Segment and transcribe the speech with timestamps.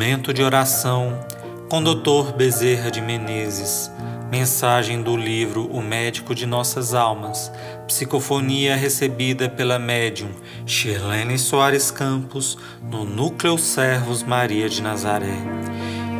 [0.00, 1.20] Momento de oração
[1.68, 2.32] com Dr.
[2.34, 3.90] Bezerra de Menezes.
[4.30, 7.52] Mensagem do livro O Médico de Nossas Almas.
[7.86, 10.30] Psicofonia recebida pela médium
[10.64, 15.36] Shirlene Soares Campos no Núcleo Servos Maria de Nazaré.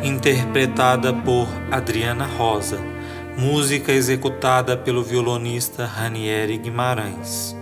[0.03, 2.79] Interpretada por Adriana Rosa.
[3.35, 7.59] Música executada pelo violonista Ranieri Guimarães.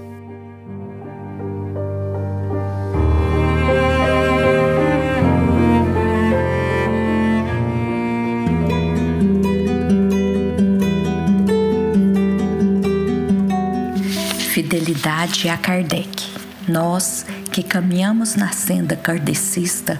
[14.59, 16.27] Fidelidade a Kardec.
[16.67, 19.98] Nós que caminhamos na senda kardecista,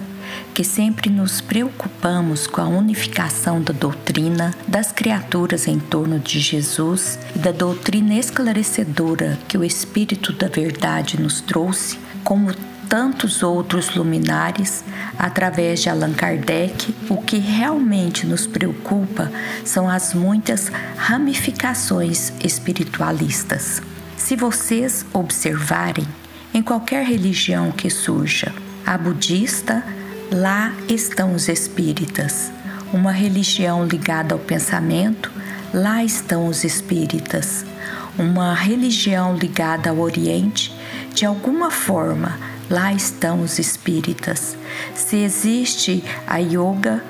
[0.52, 7.18] que sempre nos preocupamos com a unificação da doutrina das criaturas em torno de Jesus
[7.34, 12.52] e da doutrina esclarecedora que o Espírito da Verdade nos trouxe, como
[12.86, 14.84] tantos outros luminares,
[15.18, 19.32] através de Allan Kardec, o que realmente nos preocupa
[19.64, 23.80] são as muitas ramificações espiritualistas.
[24.20, 26.06] Se vocês observarem,
[26.54, 28.54] em qualquer religião que surja,
[28.86, 29.82] a budista,
[30.30, 32.52] lá estão os espíritas.
[32.92, 35.32] Uma religião ligada ao pensamento,
[35.74, 37.64] lá estão os espíritas.
[38.16, 40.72] Uma religião ligada ao Oriente,
[41.12, 44.56] de alguma forma, lá estão os espíritas.
[44.94, 47.02] Se existe a yoga,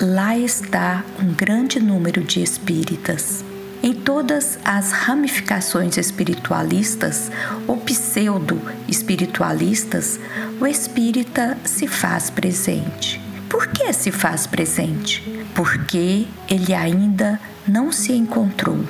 [0.00, 3.44] lá está um grande número de espíritas.
[3.82, 7.32] Em todas as ramificações espiritualistas
[7.66, 10.20] ou pseudo-espiritualistas,
[10.60, 13.18] o espírita se faz presente.
[13.48, 15.46] Por que se faz presente?
[15.54, 18.84] Porque ele ainda não se encontrou.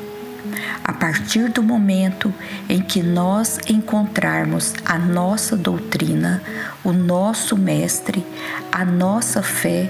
[0.83, 2.35] A partir do momento
[2.69, 6.43] em que nós encontrarmos a nossa doutrina,
[6.83, 8.27] o nosso mestre,
[8.73, 9.89] a nossa fé,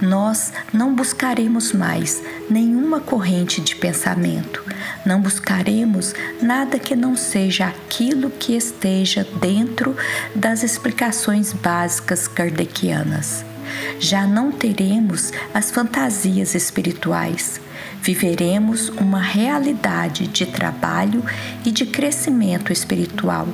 [0.00, 4.64] nós não buscaremos mais nenhuma corrente de pensamento,
[5.04, 9.96] não buscaremos nada que não seja aquilo que esteja dentro
[10.34, 13.44] das explicações básicas kardecianas.
[13.98, 17.60] Já não teremos as fantasias espirituais.
[18.02, 21.24] Viveremos uma realidade de trabalho
[21.64, 23.48] e de crescimento espiritual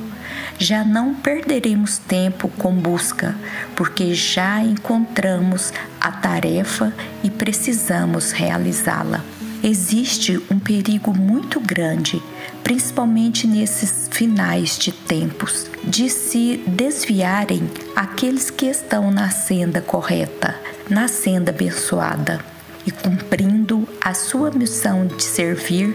[0.58, 3.36] já não perderemos tempo com busca,
[3.76, 6.92] porque já encontramos a tarefa
[7.22, 9.24] e precisamos realizá-la.
[9.62, 12.22] Existe um perigo muito grande,
[12.62, 20.54] principalmente nesses finais de tempos, de se desviarem aqueles que estão na senda correta,
[20.88, 22.40] na senda abençoada
[22.86, 25.94] e cumprindo a sua missão de servir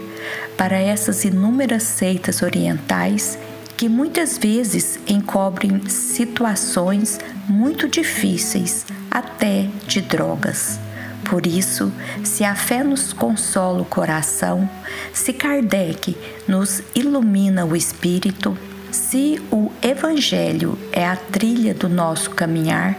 [0.56, 3.38] para essas inúmeras seitas orientais
[3.76, 10.80] que muitas vezes encobrem situações muito difíceis, até de drogas.
[11.24, 11.90] Por isso,
[12.22, 14.68] se a fé nos consola o coração,
[15.12, 16.14] se Kardec
[16.46, 18.58] nos ilumina o espírito,
[18.90, 22.94] se o Evangelho é a trilha do nosso caminhar,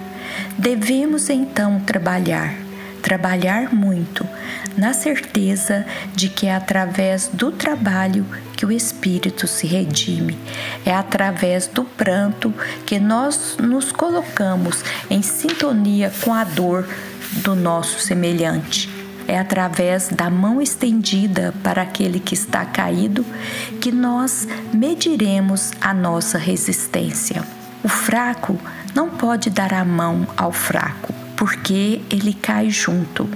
[0.58, 2.65] devemos então trabalhar
[3.06, 4.28] trabalhar muito,
[4.76, 5.86] na certeza
[6.16, 8.26] de que é através do trabalho
[8.58, 10.36] que o espírito se redime,
[10.84, 12.52] é através do pranto
[12.84, 16.90] que nós nos colocamos em sintonia com a dor
[17.44, 18.90] do nosso semelhante.
[19.28, 23.24] É através da mão estendida para aquele que está caído
[23.80, 27.44] que nós mediremos a nossa resistência.
[27.84, 28.60] O fraco
[28.96, 33.30] não pode dar a mão ao fraco porque ele cai junto.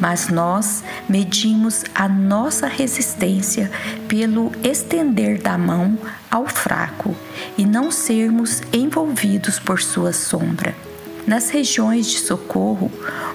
[0.00, 3.70] Mas nós medimos a nossa resistência
[4.08, 5.98] pelo estender da mão
[6.30, 7.14] ao fraco
[7.58, 10.74] e não sermos envolvidos por sua sombra.
[11.26, 12.90] Nas regiões de socorro,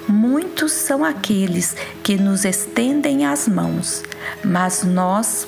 [0.07, 4.03] muitos são aqueles que nos estendem as mãos,
[4.43, 5.47] mas nós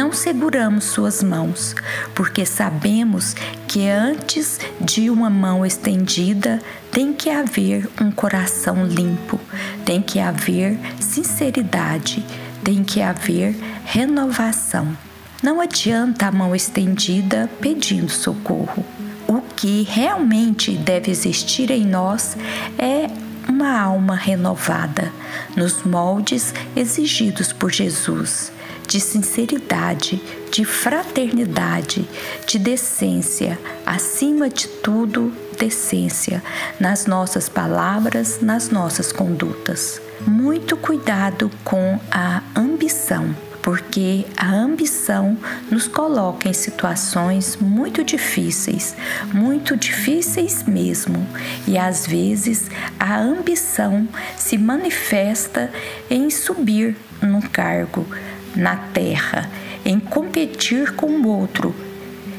[0.00, 1.74] não seguramos suas mãos,
[2.14, 3.36] porque sabemos
[3.68, 6.58] que antes de uma mão estendida
[6.90, 9.38] tem que haver um coração limpo,
[9.84, 12.24] tem que haver sinceridade,
[12.64, 13.54] tem que haver
[13.84, 14.96] renovação.
[15.42, 18.82] Não adianta a mão estendida pedindo socorro.
[19.28, 22.38] O que realmente deve existir em nós
[22.78, 23.06] é
[23.46, 25.12] uma alma renovada,
[25.54, 28.50] nos moldes exigidos por Jesus
[28.90, 30.20] de sinceridade,
[30.50, 32.08] de fraternidade,
[32.44, 33.56] de decência,
[33.86, 36.42] acima de tudo, decência
[36.80, 40.02] nas nossas palavras, nas nossas condutas.
[40.26, 43.32] Muito cuidado com a ambição.
[43.62, 45.36] porque a ambição
[45.70, 48.96] nos coloca em situações muito difíceis,
[49.34, 51.26] muito difíceis mesmo,
[51.68, 54.08] e às vezes a ambição
[54.38, 55.70] se manifesta
[56.08, 58.06] em subir num cargo
[58.54, 59.48] na terra,
[59.84, 61.74] em competir com o outro,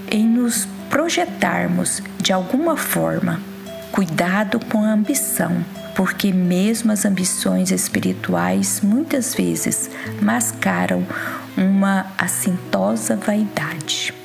[0.10, 3.40] em nos projetarmos de alguma forma.
[3.92, 5.64] Cuidado com a ambição
[5.96, 9.90] porque mesmo as ambições espirituais muitas vezes
[10.22, 11.06] mascaram
[11.58, 14.21] uma assintosa vaidade.